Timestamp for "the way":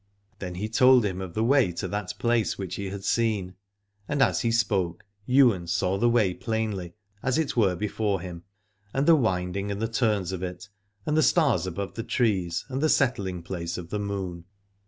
1.35-1.71, 5.99-6.33